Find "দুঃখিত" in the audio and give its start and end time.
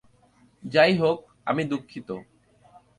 1.63-2.09